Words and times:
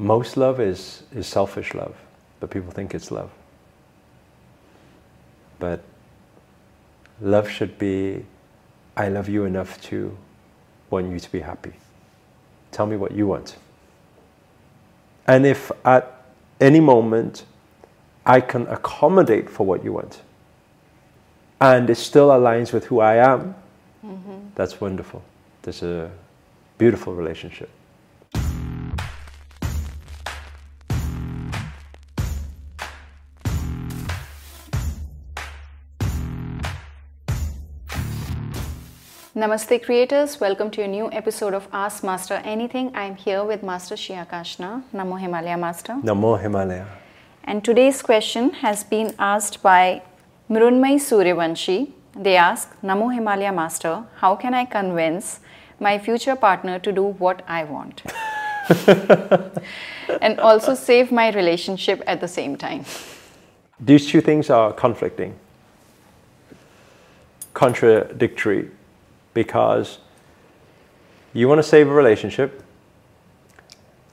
Most 0.00 0.38
love 0.38 0.60
is, 0.60 1.02
is 1.14 1.26
selfish 1.26 1.74
love, 1.74 1.94
but 2.40 2.48
people 2.48 2.70
think 2.70 2.94
it's 2.94 3.10
love. 3.10 3.30
But 5.58 5.82
love 7.20 7.50
should 7.50 7.78
be 7.78 8.24
I 8.96 9.08
love 9.10 9.28
you 9.28 9.44
enough 9.44 9.78
to 9.82 10.16
want 10.88 11.10
you 11.10 11.20
to 11.20 11.30
be 11.30 11.40
happy. 11.40 11.74
Tell 12.72 12.86
me 12.86 12.96
what 12.96 13.12
you 13.12 13.26
want. 13.26 13.56
And 15.26 15.44
if 15.44 15.70
at 15.84 16.24
any 16.62 16.80
moment 16.80 17.44
I 18.24 18.40
can 18.40 18.66
accommodate 18.68 19.50
for 19.50 19.66
what 19.66 19.84
you 19.84 19.92
want 19.92 20.22
and 21.60 21.90
it 21.90 21.96
still 21.96 22.30
aligns 22.30 22.72
with 22.72 22.86
who 22.86 23.00
I 23.00 23.16
am, 23.16 23.54
mm-hmm. 24.02 24.38
that's 24.54 24.80
wonderful. 24.80 25.22
There's 25.60 25.82
a 25.82 26.10
beautiful 26.78 27.14
relationship. 27.14 27.68
Namaste 39.40 39.82
creators, 39.82 40.38
welcome 40.38 40.70
to 40.70 40.82
a 40.82 40.86
new 40.86 41.10
episode 41.12 41.54
of 41.54 41.66
Ask 41.72 42.04
Master 42.04 42.42
Anything. 42.44 42.94
I'm 42.94 43.16
here 43.16 43.42
with 43.42 43.62
Master 43.62 43.96
Sri 43.96 44.14
Akarshana, 44.14 44.82
Namo 44.92 45.18
Himalaya 45.18 45.56
Master. 45.56 45.94
Namo 45.94 46.38
Himalaya. 46.38 46.86
And 47.44 47.64
today's 47.64 48.02
question 48.02 48.50
has 48.50 48.84
been 48.84 49.14
asked 49.18 49.62
by 49.62 50.02
Mrunmay 50.50 50.96
Suryavanshi. 50.96 51.90
They 52.14 52.36
ask, 52.36 52.78
Namo 52.82 53.14
Himalaya 53.14 53.50
Master, 53.50 54.04
how 54.16 54.36
can 54.36 54.52
I 54.52 54.66
convince 54.66 55.40
my 55.78 55.96
future 55.98 56.36
partner 56.36 56.78
to 56.78 56.92
do 56.92 57.04
what 57.04 57.42
I 57.48 57.64
want? 57.64 58.02
and 60.20 60.38
also 60.38 60.74
save 60.74 61.10
my 61.10 61.30
relationship 61.30 62.02
at 62.06 62.20
the 62.20 62.28
same 62.28 62.56
time. 62.56 62.84
These 63.80 64.06
two 64.06 64.20
things 64.20 64.50
are 64.50 64.74
conflicting, 64.74 65.34
contradictory 67.54 68.70
because 69.34 69.98
you 71.32 71.48
want 71.48 71.58
to 71.58 71.62
save 71.62 71.88
a 71.88 71.92
relationship. 71.92 72.62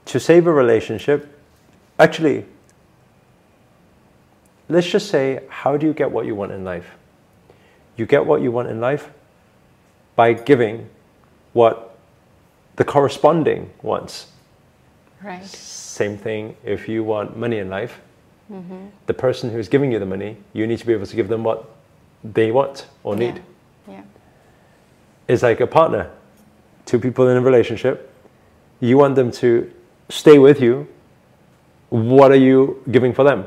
To 0.06 0.18
save 0.18 0.46
a 0.46 0.52
relationship, 0.52 1.38
actually, 1.98 2.46
let's 4.68 4.86
just 4.86 5.10
say, 5.10 5.40
how 5.48 5.76
do 5.76 5.86
you 5.86 5.92
get 5.92 6.10
what 6.10 6.24
you 6.24 6.34
want 6.34 6.52
in 6.52 6.64
life? 6.64 6.86
You 7.96 8.06
get 8.06 8.24
what 8.24 8.40
you 8.40 8.50
want 8.50 8.68
in 8.68 8.80
life 8.80 9.10
by 10.16 10.32
giving 10.32 10.88
what 11.52 11.96
the 12.76 12.84
corresponding 12.84 13.70
wants. 13.82 14.28
Right. 15.22 15.44
Same 15.44 16.16
thing 16.16 16.56
if 16.64 16.88
you 16.88 17.02
want 17.04 17.36
money 17.36 17.58
in 17.58 17.68
life. 17.68 18.00
Mm-hmm. 18.50 18.86
The 19.06 19.14
person 19.14 19.50
who's 19.50 19.68
giving 19.68 19.92
you 19.92 19.98
the 19.98 20.06
money, 20.06 20.38
you 20.54 20.66
need 20.66 20.78
to 20.78 20.86
be 20.86 20.94
able 20.94 21.06
to 21.06 21.16
give 21.16 21.28
them 21.28 21.44
what 21.44 21.68
they 22.24 22.50
want 22.50 22.86
or 23.02 23.14
need. 23.14 23.42
Yeah 23.86 24.02
is 25.28 25.42
like 25.42 25.60
a 25.60 25.66
partner. 25.66 26.10
Two 26.86 26.98
people 26.98 27.28
in 27.28 27.36
a 27.36 27.40
relationship. 27.40 28.12
You 28.80 28.96
want 28.96 29.14
them 29.14 29.30
to 29.32 29.70
stay 30.08 30.38
with 30.38 30.60
you. 30.60 30.88
What 31.90 32.32
are 32.32 32.36
you 32.36 32.82
giving 32.90 33.12
for 33.12 33.24
them? 33.24 33.46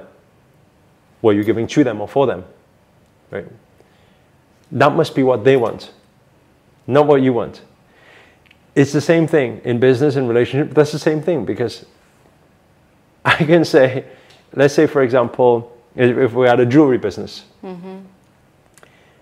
What 1.21 1.31
are 1.31 1.37
you 1.37 1.43
giving 1.43 1.67
to 1.67 1.83
them 1.83 2.02
or 2.02 2.07
for 2.07 2.27
them? 2.27 2.43
Right? 3.29 3.47
That 4.71 4.95
must 4.95 5.15
be 5.15 5.23
what 5.23 5.43
they 5.43 5.57
want, 5.57 5.91
not 6.87 7.07
what 7.07 7.21
you 7.21 7.33
want. 7.33 7.61
It's 8.73 8.93
the 8.93 9.02
same 9.02 9.27
thing 9.27 9.61
in 9.65 9.79
business 9.79 10.15
and 10.15 10.27
relationship. 10.27 10.73
That's 10.73 10.91
the 10.91 10.99
same 10.99 11.21
thing 11.21 11.45
because 11.45 11.85
I 13.25 13.35
can 13.35 13.65
say, 13.65 14.05
let's 14.53 14.73
say, 14.73 14.87
for 14.87 15.02
example, 15.02 15.77
if 15.95 16.33
we 16.33 16.47
had 16.47 16.59
a 16.59 16.65
jewelry 16.65 16.97
business, 16.97 17.43
mm-hmm. 17.63 17.99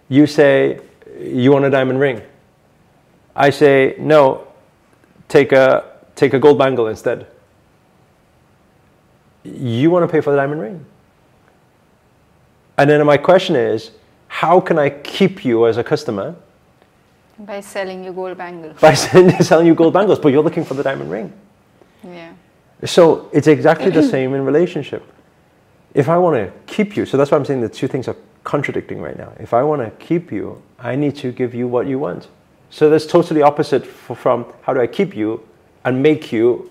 you 0.08 0.28
say 0.28 0.80
you 1.20 1.52
want 1.52 1.66
a 1.66 1.70
diamond 1.70 2.00
ring. 2.00 2.22
I 3.40 3.52
say, 3.52 3.96
no, 3.98 4.46
take 5.30 5.54
a, 5.54 5.86
take 6.16 6.34
a 6.34 6.40
gold 6.40 6.60
bangle 6.60 6.88
instead. 6.88 7.26
You 9.46 9.90
want 9.90 10.04
to 10.04 10.12
pay 10.12 10.20
for 10.20 10.32
the 10.32 10.36
diamond 10.36 10.60
ring. 10.60 10.86
And 12.78 12.90
then 12.90 13.06
my 13.06 13.16
question 13.16 13.56
is, 13.56 13.92
how 14.28 14.60
can 14.60 14.78
I 14.78 14.90
keep 14.90 15.46
you 15.46 15.68
as 15.68 15.78
a 15.78 15.84
customer? 15.84 16.36
By 17.40 17.62
selling 17.62 18.04
you 18.04 18.12
gold 18.12 18.38
bangles. 18.38 18.78
By 18.82 18.94
selling 19.42 19.68
you 19.68 19.74
gold 19.74 19.94
bangles, 19.94 20.20
but 20.20 20.34
you're 20.34 20.44
looking 20.44 20.66
for 20.66 20.74
the 20.74 20.84
diamond 20.84 21.10
ring. 21.10 21.32
Yeah. 22.04 22.34
So 22.84 23.30
it's 23.32 23.48
exactly 23.48 23.90
the 23.90 24.04
same 24.04 24.34
in 24.34 24.44
relationship. 24.44 25.04
If 25.94 26.10
I 26.10 26.18
want 26.18 26.36
to 26.36 26.52
keep 26.74 26.98
you, 26.98 27.06
so 27.06 27.16
that's 27.16 27.32
why 27.32 27.38
I'm 27.38 27.46
saying 27.46 27.62
the 27.62 27.70
two 27.70 27.88
things 27.88 28.10
are 28.10 28.18
contradicting 28.44 29.02
right 29.02 29.18
now. 29.18 29.32
If 29.40 29.54
I 29.54 29.64
want 29.64 29.82
to 29.82 30.06
keep 30.06 30.30
you, 30.30 30.62
I 30.78 30.98
need 30.98 31.16
to 31.18 31.32
give 31.32 31.56
you 31.56 31.68
what 31.68 31.88
you 31.88 32.00
want. 32.00 32.28
So 32.70 32.90
that's 32.90 33.06
totally 33.06 33.42
opposite 33.42 33.86
from 33.86 34.46
how 34.62 34.74
do 34.74 34.82
I 34.82 34.88
keep 34.88 35.16
you 35.16 35.46
and 35.86 36.04
make 36.04 36.32
you 36.32 36.70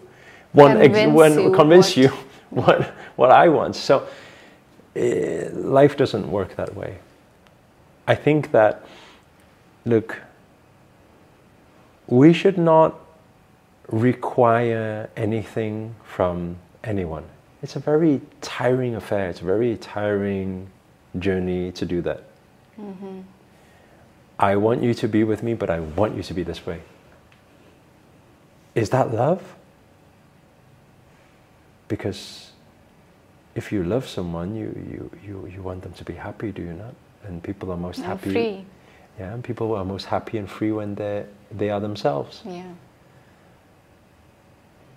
want 0.54 0.80
convince, 0.80 1.36
you, 1.36 1.52
convince 1.52 1.86
what. 1.88 1.96
you 1.96 2.08
what, 2.50 2.82
what 3.16 3.30
I 3.30 3.48
want. 3.48 3.76
So 3.76 4.06
uh, 4.96 5.50
life 5.52 5.96
doesn't 5.96 6.30
work 6.30 6.56
that 6.56 6.74
way. 6.74 6.98
I 8.06 8.14
think 8.14 8.52
that, 8.52 8.86
look, 9.84 10.20
we 12.06 12.32
should 12.32 12.56
not 12.56 12.98
require 13.88 15.10
anything 15.16 15.94
from 16.04 16.56
anyone. 16.84 17.24
It's 17.62 17.76
a 17.76 17.80
very 17.80 18.20
tiring 18.40 18.94
affair. 18.94 19.28
It's 19.28 19.40
a 19.40 19.44
very 19.44 19.76
tiring 19.76 20.68
journey 21.18 21.72
to 21.72 21.84
do 21.84 22.00
that. 22.02 22.22
Mm-hmm. 22.80 23.20
I 24.38 24.56
want 24.56 24.82
you 24.82 24.94
to 24.94 25.08
be 25.08 25.24
with 25.24 25.42
me, 25.42 25.54
but 25.54 25.70
I 25.70 25.80
want 25.80 26.16
you 26.16 26.22
to 26.22 26.34
be 26.34 26.42
this 26.42 26.64
way. 26.64 26.80
Is 28.74 28.90
that 28.90 29.12
love? 29.12 29.56
Because 31.88 32.52
if 33.54 33.72
you 33.72 33.82
love 33.82 34.06
someone, 34.06 34.54
you, 34.54 34.66
you, 34.90 35.10
you, 35.26 35.52
you 35.52 35.62
want 35.62 35.82
them 35.82 35.92
to 35.94 36.04
be 36.04 36.14
happy, 36.14 36.52
do 36.52 36.62
you 36.62 36.74
not? 36.74 36.94
And 37.24 37.42
people 37.42 37.72
are 37.72 37.76
most 37.76 37.98
and 37.98 38.06
happy. 38.06 38.32
Free. 38.32 38.64
Yeah, 39.18 39.34
and 39.34 39.42
people 39.42 39.74
are 39.74 39.84
most 39.84 40.06
happy 40.06 40.38
and 40.38 40.48
free 40.48 40.70
when 40.70 40.94
they 40.94 41.26
they 41.50 41.70
are 41.70 41.80
themselves. 41.80 42.42
Yeah. 42.44 42.72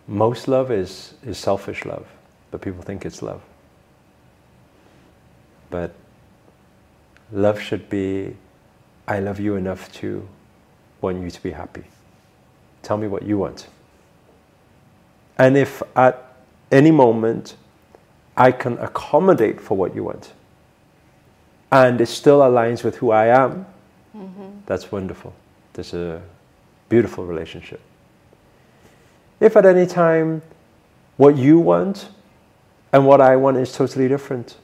Most 0.07 0.47
love 0.47 0.71
is, 0.71 1.13
is 1.25 1.37
selfish 1.37 1.85
love, 1.85 2.05
but 2.51 2.61
people 2.61 2.81
think 2.81 3.05
it's 3.05 3.21
love. 3.21 3.41
But 5.69 5.93
love 7.31 7.59
should 7.59 7.89
be 7.89 8.35
I 9.11 9.19
love 9.19 9.41
you 9.41 9.57
enough 9.57 9.91
to 9.99 10.25
want 11.01 11.21
you 11.21 11.29
to 11.29 11.43
be 11.43 11.51
happy. 11.51 11.83
Tell 12.81 12.95
me 12.95 13.09
what 13.09 13.23
you 13.23 13.37
want. 13.37 13.67
And 15.37 15.57
if 15.57 15.83
at 15.97 16.33
any 16.71 16.91
moment 16.91 17.57
I 18.37 18.53
can 18.53 18.77
accommodate 18.77 19.59
for 19.59 19.75
what 19.75 19.93
you 19.93 20.05
want 20.05 20.31
and 21.73 21.99
it 21.99 22.05
still 22.05 22.39
aligns 22.39 22.85
with 22.85 22.95
who 22.95 23.11
I 23.11 23.25
am, 23.25 23.65
mm-hmm. 24.15 24.49
that's 24.65 24.93
wonderful. 24.93 25.33
There's 25.73 25.93
a 25.93 26.21
beautiful 26.87 27.25
relationship. 27.25 27.81
If 29.41 29.57
at 29.57 29.65
any 29.65 29.87
time 29.87 30.41
what 31.17 31.35
you 31.35 31.59
want 31.59 32.07
and 32.93 33.05
what 33.05 33.19
I 33.19 33.35
want 33.35 33.57
is 33.57 33.73
totally 33.73 34.07
different, 34.07 34.55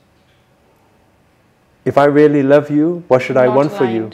if 1.83 1.97
I 1.97 2.05
really 2.05 2.43
love 2.43 2.71
you, 2.71 3.03
what 3.09 3.21
should 3.21 3.35
Not 3.35 3.43
I 3.43 3.47
want 3.49 3.73
for 3.73 3.83
you? 3.83 4.11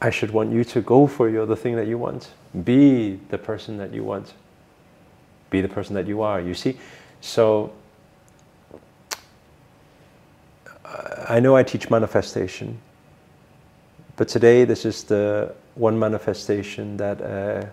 I 0.00 0.10
should 0.10 0.30
want 0.30 0.52
you 0.52 0.64
to 0.64 0.80
go 0.80 1.06
for 1.06 1.28
your, 1.28 1.46
the 1.46 1.56
thing 1.56 1.76
that 1.76 1.86
you 1.86 1.98
want. 1.98 2.30
Be 2.64 3.18
the 3.30 3.38
person 3.38 3.78
that 3.78 3.94
you 3.94 4.04
want. 4.04 4.34
Be 5.50 5.60
the 5.60 5.68
person 5.68 5.94
that 5.94 6.06
you 6.06 6.22
are. 6.22 6.40
You 6.40 6.54
see? 6.54 6.76
So, 7.20 7.72
I 11.28 11.40
know 11.40 11.56
I 11.56 11.62
teach 11.62 11.90
manifestation, 11.90 12.78
but 14.16 14.28
today 14.28 14.64
this 14.64 14.84
is 14.84 15.02
the 15.04 15.54
one 15.74 15.98
manifestation 15.98 16.96
that 16.98 17.20
uh, 17.20 17.66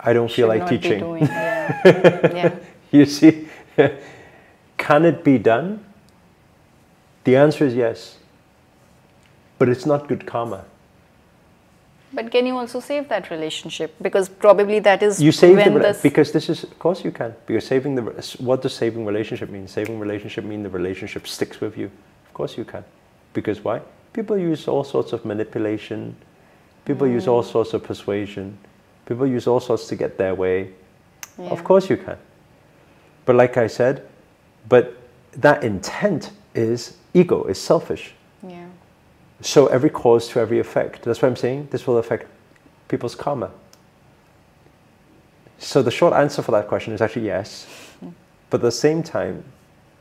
I 0.00 0.12
don't 0.12 0.30
feel 0.30 0.48
like 0.48 0.66
teaching. 0.66 1.18
Yeah. 1.18 1.80
yeah. 2.34 2.54
You 2.90 3.06
see? 3.06 3.48
Can 4.76 5.04
it 5.04 5.22
be 5.22 5.38
done? 5.38 5.84
The 7.24 7.36
answer 7.36 7.66
is 7.66 7.74
yes 7.74 8.18
but 9.58 9.68
it's 9.68 9.86
not 9.86 10.08
good 10.08 10.26
karma. 10.26 10.64
But 12.12 12.30
can 12.30 12.46
you 12.46 12.56
also 12.56 12.80
save 12.80 13.08
that 13.08 13.30
relationship? 13.30 13.94
Because 14.00 14.28
probably 14.28 14.78
that 14.80 15.02
is 15.02 15.20
you 15.20 15.32
save 15.32 15.56
the 15.56 15.78
this 15.78 16.00
because 16.02 16.32
this 16.32 16.48
is 16.48 16.62
of 16.64 16.78
course 16.78 17.04
you 17.04 17.10
can 17.10 17.34
because 17.46 17.66
saving 17.66 17.94
the 17.94 18.02
what 18.38 18.62
does 18.62 18.74
saving 18.74 19.04
relationship 19.04 19.50
mean? 19.50 19.66
Saving 19.68 19.98
relationship 19.98 20.44
mean 20.44 20.62
the 20.62 20.70
relationship 20.70 21.26
sticks 21.26 21.60
with 21.60 21.76
you. 21.76 21.90
Of 22.26 22.32
course 22.32 22.56
you 22.56 22.64
can, 22.64 22.84
because 23.32 23.62
why? 23.64 23.80
People 24.12 24.38
use 24.38 24.68
all 24.68 24.84
sorts 24.84 25.12
of 25.12 25.24
manipulation. 25.24 26.16
People 26.84 27.06
mm. 27.06 27.12
use 27.12 27.26
all 27.26 27.42
mm. 27.42 27.52
sorts 27.52 27.74
of 27.74 27.82
persuasion. 27.82 28.56
People 29.04 29.26
use 29.26 29.46
all 29.46 29.60
sorts 29.60 29.86
to 29.88 29.96
get 29.96 30.16
their 30.16 30.34
way. 30.34 30.72
Yeah. 31.38 31.50
Of 31.50 31.64
course 31.64 31.90
you 31.90 31.96
can. 31.96 32.16
But 33.26 33.36
like 33.36 33.56
I 33.56 33.66
said, 33.66 34.06
but 34.68 34.96
that 35.32 35.64
intent 35.64 36.30
is 36.54 36.96
ego, 37.12 37.44
is 37.44 37.58
selfish. 37.58 38.14
Yeah. 38.46 38.66
So 39.40 39.66
every 39.66 39.90
cause 39.90 40.28
to 40.28 40.40
every 40.40 40.58
effect. 40.58 41.02
That's 41.02 41.20
what 41.20 41.28
I'm 41.28 41.36
saying. 41.36 41.68
This 41.70 41.86
will 41.86 41.98
affect 41.98 42.26
people's 42.88 43.14
karma. 43.14 43.50
So 45.58 45.82
the 45.82 45.90
short 45.90 46.14
answer 46.14 46.42
for 46.42 46.52
that 46.52 46.68
question 46.68 46.92
is 46.92 47.00
actually 47.00 47.26
yes. 47.26 47.66
But 48.50 48.58
at 48.58 48.62
the 48.62 48.70
same 48.70 49.02
time, 49.02 49.44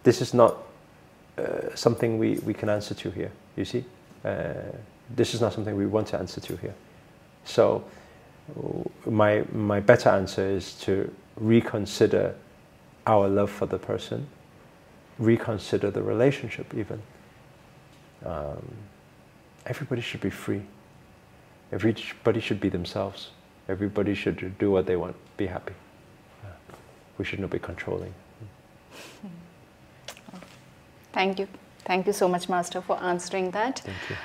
this 0.03 0.21
is 0.21 0.33
not 0.33 0.57
uh, 1.37 1.75
something 1.75 2.17
we, 2.17 2.35
we 2.39 2.53
can 2.53 2.69
answer 2.69 2.93
to 2.93 3.11
here, 3.11 3.31
you 3.55 3.65
see? 3.65 3.83
Uh, 4.23 4.53
this 5.15 5.33
is 5.33 5.41
not 5.41 5.53
something 5.53 5.75
we 5.75 5.85
want 5.85 6.07
to 6.07 6.17
answer 6.17 6.41
to 6.41 6.55
here. 6.57 6.75
So 7.43 7.83
my, 9.05 9.43
my 9.51 9.79
better 9.79 10.09
answer 10.09 10.47
is 10.47 10.73
to 10.81 11.13
reconsider 11.37 12.35
our 13.07 13.27
love 13.27 13.51
for 13.51 13.65
the 13.65 13.77
person, 13.77 14.27
reconsider 15.19 15.91
the 15.91 16.01
relationship 16.01 16.73
even. 16.73 17.01
Um, 18.25 18.65
everybody 19.65 20.01
should 20.01 20.21
be 20.21 20.29
free. 20.29 20.61
Everybody 21.71 22.39
should 22.39 22.59
be 22.59 22.69
themselves. 22.69 23.31
Everybody 23.67 24.13
should 24.13 24.57
do 24.59 24.71
what 24.71 24.85
they 24.85 24.95
want, 24.95 25.15
be 25.37 25.47
happy. 25.47 25.73
We 27.17 27.25
should 27.25 27.39
not 27.39 27.49
be 27.49 27.59
controlling. 27.59 28.13
Thank 31.13 31.39
you. 31.39 31.47
Thank 31.85 32.07
you 32.07 32.13
so 32.13 32.27
much, 32.27 32.49
Master, 32.49 32.81
for 32.81 33.01
answering 33.01 33.51
that. 33.51 33.79
Thank 33.79 34.09
you. 34.09 34.15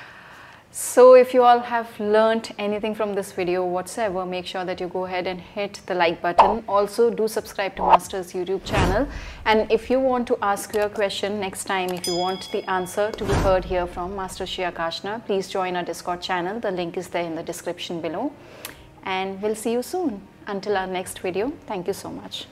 So 0.73 1.15
if 1.15 1.33
you 1.33 1.43
all 1.43 1.59
have 1.59 1.99
learned 1.99 2.55
anything 2.57 2.95
from 2.95 3.13
this 3.13 3.33
video 3.33 3.65
whatsoever, 3.65 4.25
make 4.25 4.45
sure 4.45 4.63
that 4.63 4.79
you 4.79 4.87
go 4.87 5.03
ahead 5.03 5.27
and 5.27 5.41
hit 5.41 5.81
the 5.85 5.93
like 5.93 6.21
button. 6.21 6.63
Also 6.65 7.09
do 7.09 7.27
subscribe 7.27 7.75
to 7.75 7.81
Master's 7.81 8.31
YouTube 8.31 8.63
channel. 8.63 9.05
And 9.43 9.69
if 9.69 9.89
you 9.89 9.99
want 9.99 10.27
to 10.27 10.37
ask 10.41 10.73
your 10.73 10.87
question 10.87 11.41
next 11.41 11.65
time, 11.65 11.89
if 11.89 12.07
you 12.07 12.15
want 12.15 12.49
the 12.53 12.63
answer 12.69 13.11
to 13.11 13.25
be 13.25 13.33
heard 13.33 13.65
here 13.65 13.85
from 13.85 14.15
Master 14.15 14.45
Sri 14.45 14.63
Akarshana, 14.63 15.25
please 15.25 15.49
join 15.49 15.75
our 15.75 15.83
Discord 15.83 16.21
channel. 16.21 16.61
The 16.61 16.71
link 16.71 16.95
is 16.95 17.09
there 17.09 17.25
in 17.25 17.35
the 17.35 17.43
description 17.43 17.99
below. 17.99 18.31
And 19.03 19.41
we'll 19.41 19.55
see 19.55 19.73
you 19.73 19.83
soon. 19.83 20.21
Until 20.47 20.77
our 20.77 20.87
next 20.87 21.19
video, 21.19 21.51
thank 21.67 21.85
you 21.87 21.93
so 21.93 22.09
much. 22.09 22.45